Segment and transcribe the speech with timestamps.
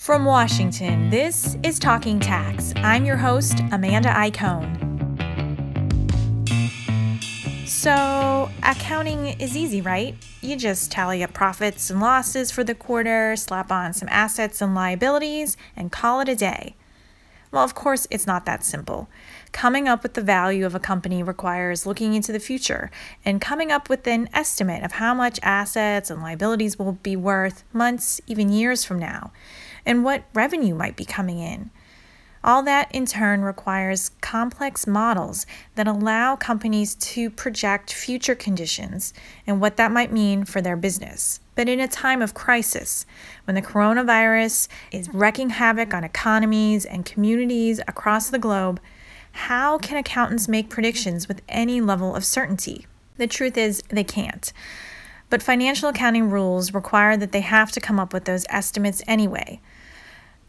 [0.00, 2.72] From Washington, this is Talking Tax.
[2.76, 4.78] I'm your host, Amanda Iacone.
[7.68, 10.14] So, accounting is easy, right?
[10.40, 14.74] You just tally up profits and losses for the quarter, slap on some assets and
[14.74, 16.76] liabilities, and call it a day.
[17.52, 19.08] Well, of course, it's not that simple.
[19.52, 22.90] Coming up with the value of a company requires looking into the future
[23.22, 27.64] and coming up with an estimate of how much assets and liabilities will be worth
[27.74, 29.30] months, even years from now,
[29.90, 31.68] and what revenue might be coming in.
[32.44, 39.12] All that in turn requires complex models that allow companies to project future conditions
[39.48, 41.40] and what that might mean for their business.
[41.56, 43.04] But in a time of crisis,
[43.46, 48.80] when the coronavirus is wreaking havoc on economies and communities across the globe,
[49.32, 52.86] how can accountants make predictions with any level of certainty?
[53.16, 54.52] The truth is, they can't.
[55.30, 59.60] But financial accounting rules require that they have to come up with those estimates anyway.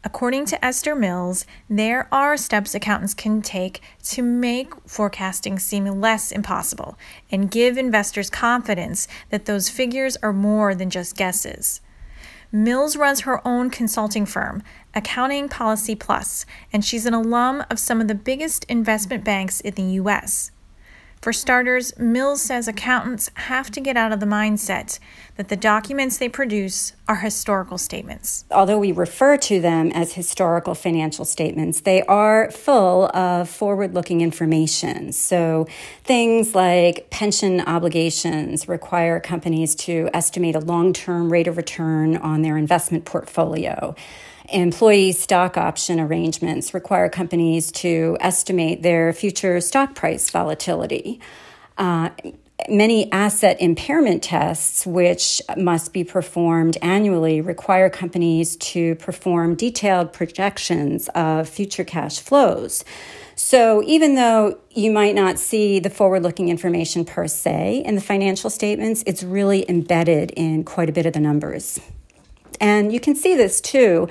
[0.03, 6.31] According to Esther Mills, there are steps accountants can take to make forecasting seem less
[6.31, 6.97] impossible
[7.31, 11.81] and give investors confidence that those figures are more than just guesses.
[12.51, 14.63] Mills runs her own consulting firm,
[14.95, 19.75] Accounting Policy Plus, and she's an alum of some of the biggest investment banks in
[19.75, 20.51] the U.S.
[21.21, 24.97] For starters, Mills says accountants have to get out of the mindset
[25.35, 28.43] that the documents they produce are historical statements.
[28.49, 34.21] Although we refer to them as historical financial statements, they are full of forward looking
[34.21, 35.11] information.
[35.11, 35.67] So
[36.03, 42.41] things like pension obligations require companies to estimate a long term rate of return on
[42.41, 43.95] their investment portfolio
[44.51, 51.19] employee stock option arrangements require companies to estimate their future stock price volatility.
[51.77, 52.09] Uh,
[52.69, 61.09] many asset impairment tests, which must be performed annually, require companies to perform detailed projections
[61.09, 62.83] of future cash flows.
[63.35, 68.01] So, even though you might not see the forward looking information per se in the
[68.01, 71.79] financial statements, it's really embedded in quite a bit of the numbers.
[72.59, 74.07] And you can see this too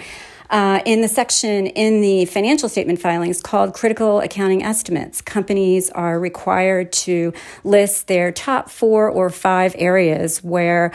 [0.51, 5.21] uh, in the section in the financial statement filings called critical accounting estimates.
[5.21, 7.33] Companies are required to
[7.65, 10.93] list their top four or five areas where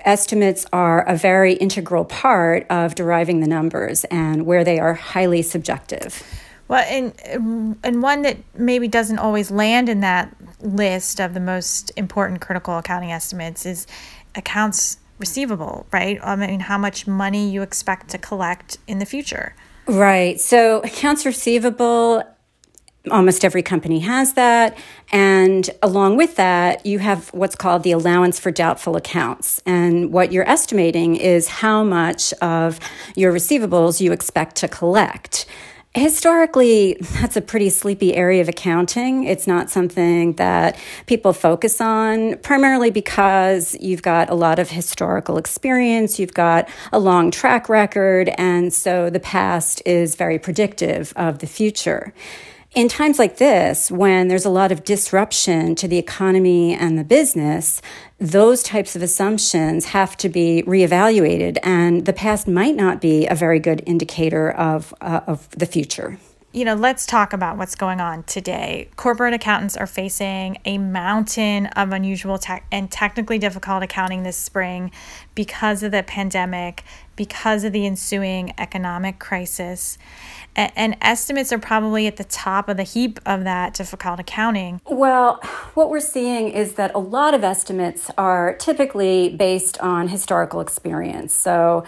[0.00, 5.42] estimates are a very integral part of deriving the numbers and where they are highly
[5.42, 6.22] subjective.
[6.68, 11.92] Well, and and one that maybe doesn't always land in that list of the most
[11.96, 13.86] important critical accounting estimates is
[14.34, 16.18] accounts receivable, right?
[16.22, 19.54] I mean, how much money you expect to collect in the future.
[19.86, 20.40] Right.
[20.40, 22.22] So, accounts receivable,
[23.10, 24.76] almost every company has that.
[25.12, 29.62] And along with that, you have what's called the allowance for doubtful accounts.
[29.64, 32.80] And what you're estimating is how much of
[33.14, 35.46] your receivables you expect to collect
[35.96, 39.24] historically, that's a pretty sleepy area of accounting.
[39.24, 45.38] It's not something that people focus on, primarily because you've got a lot of historical
[45.38, 51.38] experience, you've got a long track record, and so the past is very predictive of
[51.38, 52.12] the future
[52.76, 57.04] in times like this, when there's a lot of disruption to the economy and the
[57.04, 57.80] business,
[58.18, 63.34] those types of assumptions have to be reevaluated, and the past might not be a
[63.34, 66.18] very good indicator of, uh, of the future
[66.56, 68.88] you know, let's talk about what's going on today.
[68.96, 74.90] Corporate accountants are facing a mountain of unusual te- and technically difficult accounting this spring
[75.34, 76.82] because of the pandemic,
[77.14, 79.98] because of the ensuing economic crisis.
[80.56, 84.80] A- and estimates are probably at the top of the heap of that difficult accounting.
[84.86, 85.40] Well,
[85.74, 91.34] what we're seeing is that a lot of estimates are typically based on historical experience.
[91.34, 91.84] So,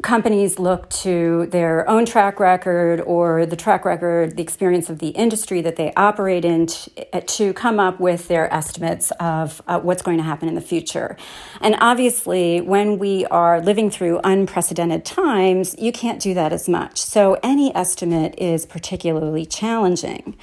[0.00, 5.08] companies look to their own track record or the track record, the experience of the
[5.08, 10.00] industry that they operate in to, to come up with their estimates of uh, what's
[10.00, 11.16] going to happen in the future.
[11.60, 16.98] And obviously, when we are living through unprecedented times, you can't do that as much.
[16.98, 20.36] So any estimate is particularly challenging.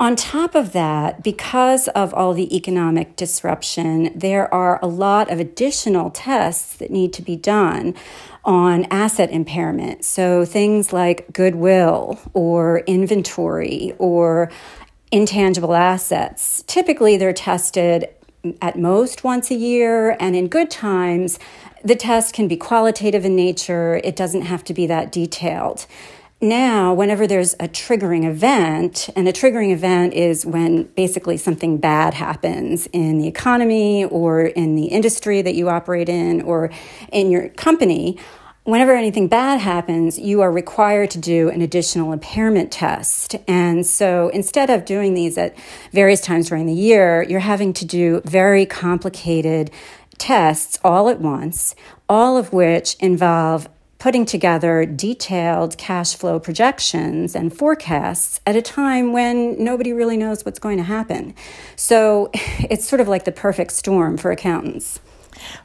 [0.00, 5.38] On top of that, because of all the economic disruption, there are a lot of
[5.38, 7.94] additional tests that need to be done
[8.42, 10.06] on asset impairment.
[10.06, 14.50] So things like goodwill or inventory or
[15.12, 16.64] intangible assets.
[16.66, 18.08] Typically, they're tested
[18.62, 21.38] at most once a year, and in good times,
[21.84, 24.00] the test can be qualitative in nature.
[24.02, 25.86] It doesn't have to be that detailed
[26.40, 32.14] now, whenever there's a triggering event, and a triggering event is when basically something bad
[32.14, 36.70] happens in the economy or in the industry that you operate in or
[37.12, 38.18] in your company,
[38.64, 43.36] whenever anything bad happens, you are required to do an additional impairment test.
[43.46, 45.54] And so instead of doing these at
[45.92, 49.70] various times during the year, you're having to do very complicated
[50.16, 51.74] tests all at once,
[52.08, 53.68] all of which involve
[54.00, 60.44] putting together detailed cash flow projections and forecasts at a time when nobody really knows
[60.44, 61.34] what's going to happen.
[61.76, 64.98] So it's sort of like the perfect storm for accountants.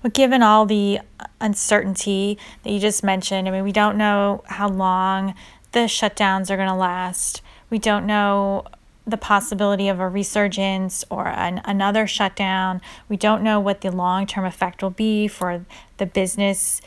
[0.04, 1.00] Well, given all the
[1.42, 5.34] uncertainty that you just mentioned, I mean, we don't know how long
[5.72, 7.42] the shutdowns are going to last.
[7.70, 8.66] We don't know
[9.08, 12.82] the possibility of a resurgence or an, another shutdown.
[13.08, 15.66] We don't know what the long term effect will be for
[15.98, 16.82] the business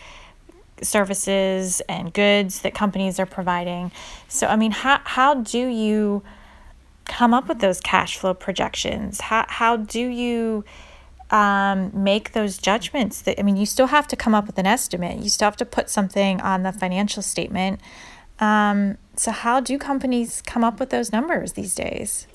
[0.85, 3.93] services and goods that companies are providing.
[4.29, 6.23] So, I mean, how, how do you
[7.05, 9.21] come up with those cash flow projections?
[9.23, 10.65] How, how do you
[11.31, 13.23] um, make those judgments?
[13.23, 15.23] That I mean, you still have to come up with an estimate.
[15.23, 17.81] You still have to put something on the financial statement.
[18.41, 22.27] Um, so, how do companies come up with those numbers these days?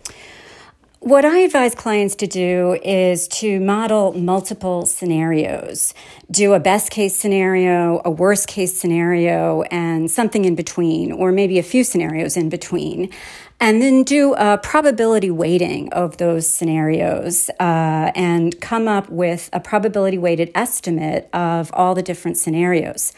[1.03, 5.93] What I advise clients to do is to model multiple scenarios.
[6.31, 11.59] Do a best case scenario, a worst case scenario, and something in between, or maybe
[11.59, 13.09] a few scenarios in between.
[13.59, 19.59] And then do a probability weighting of those scenarios uh, and come up with a
[19.59, 23.11] probability weighted estimate of all the different scenarios.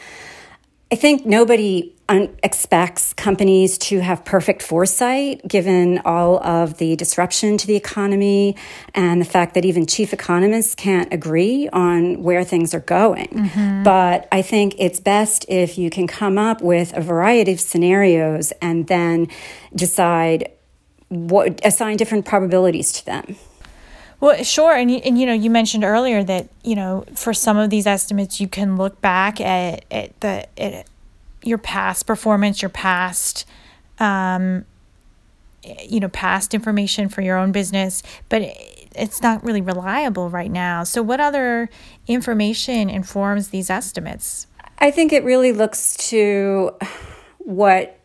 [0.90, 7.66] I think nobody expects companies to have perfect foresight given all of the disruption to
[7.66, 8.54] the economy
[8.94, 13.26] and the fact that even chief economists can't agree on where things are going.
[13.28, 13.82] Mm-hmm.
[13.82, 18.52] But I think it's best if you can come up with a variety of scenarios
[18.62, 19.26] and then
[19.74, 20.50] decide
[21.08, 23.36] what assign different probabilities to them.
[24.20, 27.68] Well, sure, and and you know, you mentioned earlier that you know for some of
[27.68, 30.86] these estimates, you can look back at at the at
[31.46, 33.46] your past performance, your past,
[33.98, 34.64] um,
[35.84, 38.42] you know, past information for your own business, but
[38.94, 40.84] it's not really reliable right now.
[40.84, 41.68] So, what other
[42.06, 44.46] information informs these estimates?
[44.78, 46.72] I think it really looks to
[47.38, 47.95] what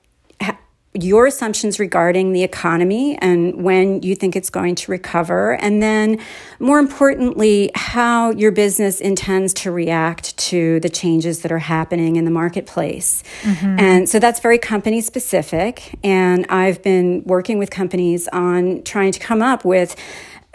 [0.93, 5.53] your assumptions regarding the economy and when you think it's going to recover.
[5.55, 6.19] And then,
[6.59, 12.25] more importantly, how your business intends to react to the changes that are happening in
[12.25, 13.23] the marketplace.
[13.43, 13.79] Mm-hmm.
[13.79, 15.97] And so that's very company specific.
[16.03, 19.95] And I've been working with companies on trying to come up with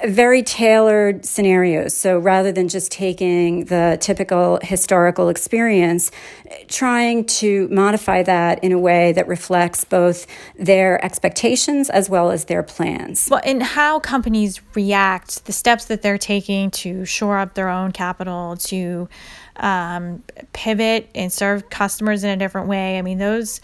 [0.05, 1.95] very tailored scenarios.
[1.95, 6.11] So rather than just taking the typical historical experience,
[6.69, 10.27] trying to modify that in a way that reflects both
[10.59, 13.29] their expectations as well as their plans.
[13.31, 17.93] Well, and how companies react, the steps that they're taking to shore up their own
[17.93, 19.09] capital, to
[19.57, 20.23] um,
[20.53, 22.99] pivot and serve customers in a different way.
[22.99, 23.63] I mean, those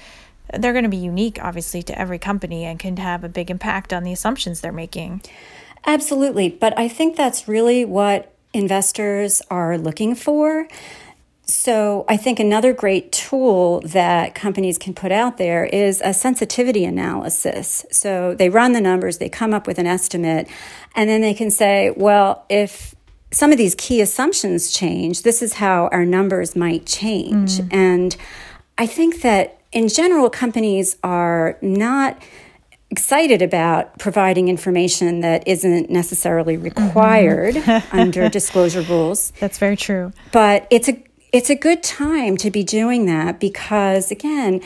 [0.58, 3.93] they're going to be unique, obviously, to every company and can have a big impact
[3.93, 5.23] on the assumptions they're making.
[5.84, 6.49] Absolutely.
[6.49, 10.69] But I think that's really what investors are looking for.
[11.44, 16.84] So, I think another great tool that companies can put out there is a sensitivity
[16.84, 17.84] analysis.
[17.90, 20.49] So, they run the numbers, they come up with an estimate,
[20.94, 22.94] and then they can say, well, if
[23.32, 27.58] some of these key assumptions change, this is how our numbers might change.
[27.58, 27.73] Mm.
[27.73, 28.17] And
[28.79, 32.22] I think that in general, companies are not
[32.93, 37.96] excited about providing information that isn't necessarily required mm-hmm.
[37.99, 39.32] under disclosure rules.
[39.41, 40.13] That's very true.
[40.31, 44.61] But it's a it's a good time to be doing that because again,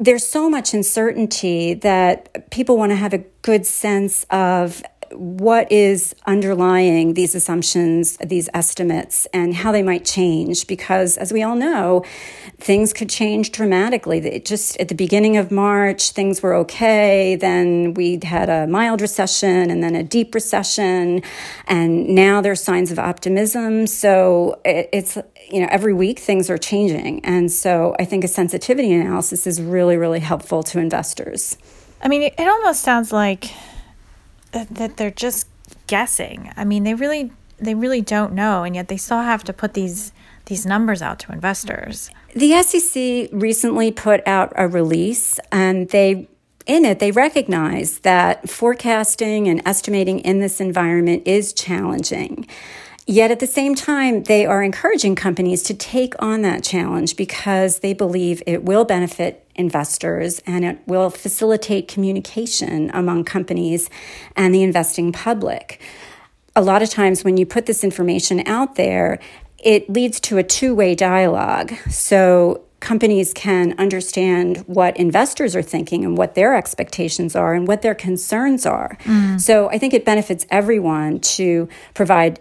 [0.00, 6.14] there's so much uncertainty that people want to have a good sense of what is
[6.26, 10.66] underlying these assumptions, these estimates, and how they might change.
[10.66, 12.04] Because as we all know,
[12.58, 14.18] things could change dramatically.
[14.18, 17.36] It just at the beginning of March, things were okay.
[17.36, 21.22] Then we had a mild recession and then a deep recession.
[21.66, 23.86] And now there's signs of optimism.
[23.86, 25.16] So it, it's,
[25.50, 27.24] you know, every week things are changing.
[27.24, 31.56] And so I think a sensitivity analysis is really, really helpful to investors.
[32.02, 33.50] I mean, it almost sounds like
[34.56, 35.48] that, that they're just
[35.86, 36.50] guessing.
[36.56, 39.74] I mean, they really they really don't know, and yet they still have to put
[39.74, 40.12] these
[40.46, 42.10] these numbers out to investors.
[42.34, 46.28] The SEC recently put out a release, and they
[46.66, 52.46] in it, they recognize that forecasting and estimating in this environment is challenging.
[53.08, 57.78] Yet at the same time, they are encouraging companies to take on that challenge because
[57.78, 63.88] they believe it will benefit investors and it will facilitate communication among companies
[64.34, 65.80] and the investing public.
[66.56, 69.20] A lot of times, when you put this information out there,
[69.58, 71.74] it leads to a two way dialogue.
[71.88, 77.82] So companies can understand what investors are thinking and what their expectations are and what
[77.82, 78.98] their concerns are.
[79.04, 79.40] Mm.
[79.40, 82.38] So I think it benefits everyone to provide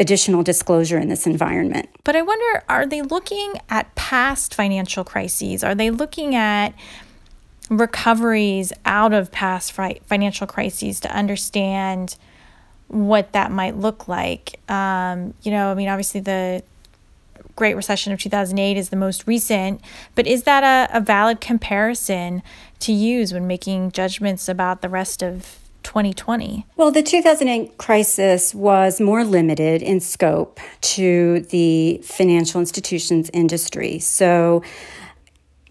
[0.00, 1.88] additional disclosure in this environment.
[2.04, 5.64] But I wonder are they looking at past financial crises?
[5.64, 6.74] Are they looking at
[7.68, 12.16] recoveries out of past financial crises to understand
[12.86, 14.60] what that might look like?
[14.70, 16.62] Um, you know, I mean, obviously the
[17.56, 19.80] Great Recession of 2008 is the most recent,
[20.14, 22.42] but is that a, a valid comparison
[22.78, 26.66] to use when making judgments about the rest of 2020?
[26.76, 33.98] Well, the 2008 crisis was more limited in scope to the financial institutions industry.
[33.98, 34.62] So,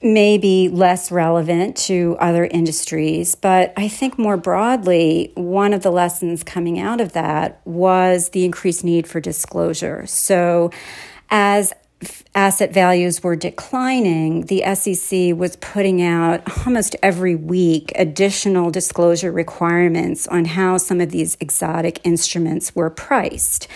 [0.01, 6.43] maybe less relevant to other industries, but I think more broadly, one of the lessons
[6.43, 10.05] coming out of that was the increased need for disclosure.
[10.07, 10.71] So,
[11.29, 11.73] as
[12.35, 20.27] asset values were declining, the SEC was putting out almost every week additional disclosure requirements
[20.27, 23.67] on how some of these exotic instruments were priced.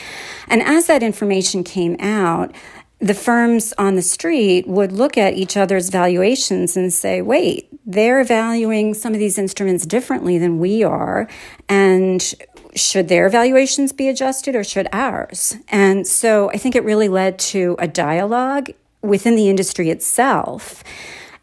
[0.47, 2.53] And as that information came out,
[2.99, 8.23] the firms on the street would look at each other's valuations and say, wait, they're
[8.23, 11.27] valuing some of these instruments differently than we are.
[11.67, 12.33] And
[12.75, 15.55] should their valuations be adjusted or should ours?
[15.67, 18.69] And so I think it really led to a dialogue
[19.01, 20.83] within the industry itself.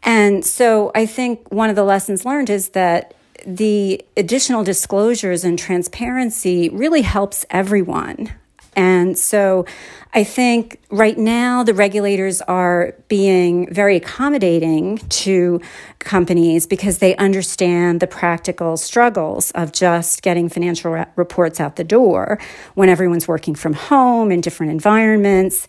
[0.03, 3.13] And so I think one of the lessons learned is that
[3.45, 8.31] the additional disclosures and transparency really helps everyone.
[8.75, 9.65] And so
[10.13, 15.61] I think right now the regulators are being very accommodating to
[15.99, 22.39] companies because they understand the practical struggles of just getting financial reports out the door
[22.73, 25.67] when everyone's working from home in different environments.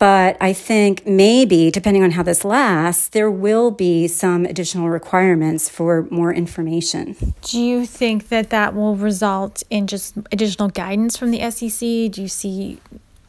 [0.00, 5.68] But I think maybe, depending on how this lasts, there will be some additional requirements
[5.68, 7.16] for more information.
[7.42, 11.80] Do you think that that will result in just additional guidance from the SEC?
[12.12, 12.78] Do you see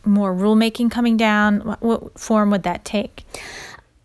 [0.06, 1.60] more rulemaking coming down?
[1.60, 3.26] What, what form would that take?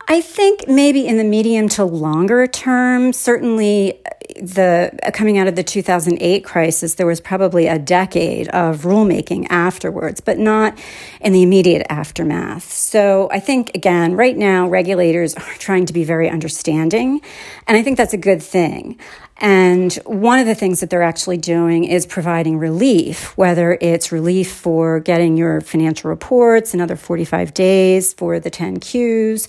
[0.09, 4.01] I think maybe in the medium to longer term, certainly
[4.41, 9.47] the uh, coming out of the 2008 crisis, there was probably a decade of rulemaking
[9.51, 10.79] afterwards, but not
[11.21, 12.73] in the immediate aftermath.
[12.73, 17.21] So I think, again, right now, regulators are trying to be very understanding,
[17.67, 18.99] and I think that's a good thing.
[19.39, 24.51] And one of the things that they're actually doing is providing relief, whether it's relief
[24.51, 29.47] for getting your financial reports another 45 days for the 10 Qs,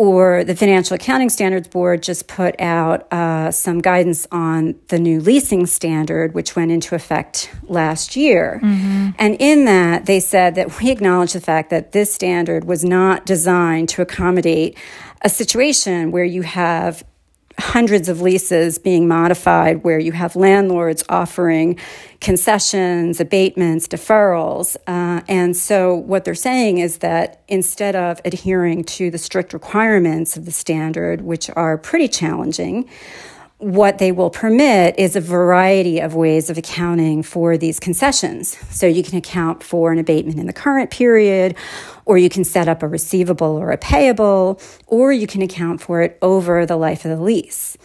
[0.00, 5.20] or the Financial Accounting Standards Board just put out uh, some guidance on the new
[5.20, 8.60] leasing standard, which went into effect last year.
[8.62, 9.10] Mm-hmm.
[9.18, 13.26] And in that, they said that we acknowledge the fact that this standard was not
[13.26, 14.78] designed to accommodate
[15.20, 17.04] a situation where you have
[17.60, 21.78] hundreds of leases being modified where you have landlords offering
[22.20, 24.76] concessions, abatements, deferrals.
[24.86, 30.36] Uh, and so what they're saying is that instead of adhering to the strict requirements
[30.36, 32.88] of the standard, which are pretty challenging,
[33.60, 38.56] what they will permit is a variety of ways of accounting for these concessions.
[38.74, 41.54] So you can account for an abatement in the current period,
[42.06, 46.00] or you can set up a receivable or a payable, or you can account for
[46.00, 47.76] it over the life of the lease.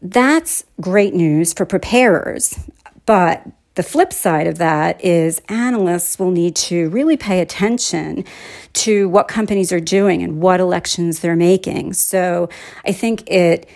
[0.00, 2.58] That's great news for preparers,
[3.04, 8.24] but the flip side of that is analysts will need to really pay attention
[8.72, 11.92] to what companies are doing and what elections they're making.
[11.92, 12.48] So
[12.84, 13.68] I think it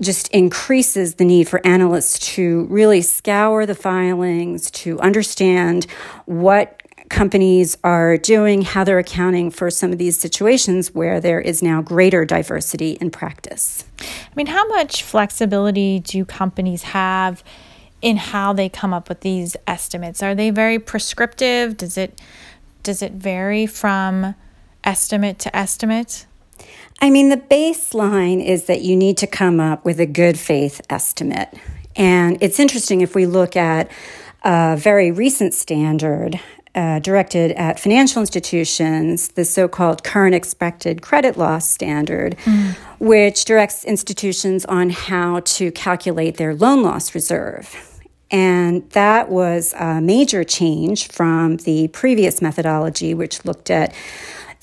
[0.00, 5.86] just increases the need for analysts to really scour the filings, to understand
[6.26, 11.62] what companies are doing, how they're accounting for some of these situations where there is
[11.62, 13.84] now greater diversity in practice.
[14.00, 17.42] I mean, how much flexibility do companies have
[18.02, 20.22] in how they come up with these estimates?
[20.22, 21.76] Are they very prescriptive?
[21.76, 22.20] Does it
[22.82, 24.34] does it vary from
[24.84, 26.26] estimate to estimate?
[27.00, 30.80] I mean, the baseline is that you need to come up with a good faith
[30.90, 31.54] estimate.
[31.94, 33.90] And it's interesting if we look at
[34.42, 36.40] a very recent standard
[36.74, 42.74] uh, directed at financial institutions, the so called current expected credit loss standard, mm.
[43.00, 47.98] which directs institutions on how to calculate their loan loss reserve.
[48.30, 53.94] And that was a major change from the previous methodology, which looked at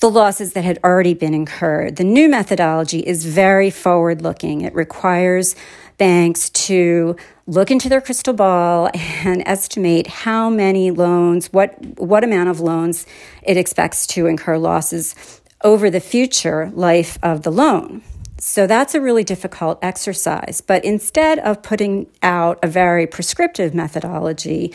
[0.00, 1.96] the losses that had already been incurred.
[1.96, 4.60] The new methodology is very forward looking.
[4.60, 5.56] It requires
[5.98, 12.48] banks to look into their crystal ball and estimate how many loans, what, what amount
[12.48, 13.06] of loans
[13.42, 18.02] it expects to incur losses over the future life of the loan.
[18.38, 20.60] So that's a really difficult exercise.
[20.60, 24.74] But instead of putting out a very prescriptive methodology,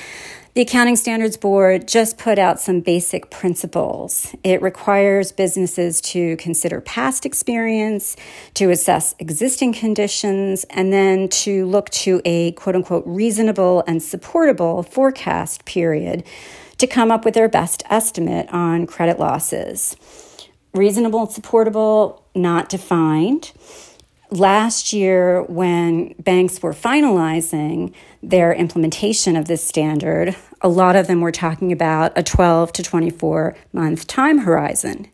[0.54, 4.36] the Accounting Standards Board just put out some basic principles.
[4.44, 8.18] It requires businesses to consider past experience,
[8.56, 14.84] to assess existing conditions, and then to look to a quote unquote reasonable and supportable
[14.84, 16.26] forecast period
[16.80, 19.96] to come up with their best estimate on credit losses.
[20.74, 23.54] Reasonable and supportable, not defined
[24.32, 31.22] last year, when banks were finalizing their implementation of this standard, a lot of them
[31.22, 35.08] were talking about a 12 to 24 month time horizon.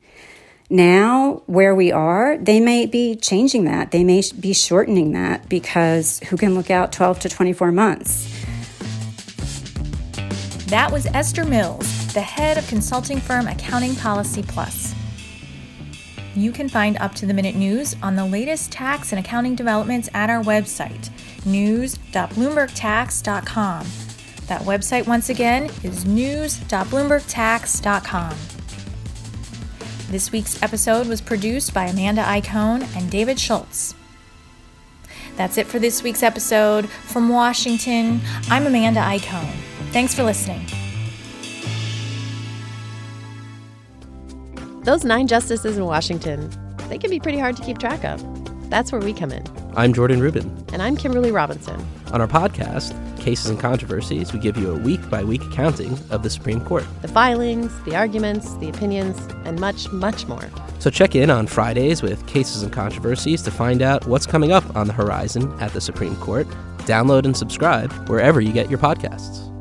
[0.70, 3.92] Now, where we are, they may be changing that.
[3.92, 8.26] They may be shortening that because who can look out 12 to 24 months?
[10.68, 14.97] That was Esther Mills, the head of consulting firm Accounting Policy Plus.
[16.38, 20.08] You can find up to the minute news on the latest tax and accounting developments
[20.14, 21.10] at our website,
[21.48, 23.88] news.bloombergtax.com.
[24.46, 28.36] That website, once again, is news.bloombergtax.com.
[30.12, 33.96] This week's episode was produced by Amanda Iacone and David Schultz.
[35.38, 36.88] That's it for this week's episode.
[36.88, 39.56] From Washington, I'm Amanda Iacone.
[39.92, 40.68] Thanks for listening.
[44.88, 46.50] Those nine justices in Washington,
[46.88, 48.24] they can be pretty hard to keep track of.
[48.70, 49.44] That's where we come in.
[49.76, 50.66] I'm Jordan Rubin.
[50.72, 51.86] And I'm Kimberly Robinson.
[52.14, 56.24] On our podcast, Cases and Controversies, we give you a week by week accounting of
[56.24, 56.86] the Supreme Court.
[57.02, 60.50] The filings, the arguments, the opinions, and much, much more.
[60.80, 64.74] So check in on Fridays with Cases and Controversies to find out what's coming up
[64.74, 66.48] on the horizon at the Supreme Court.
[66.84, 69.54] Download and subscribe wherever you get your podcasts.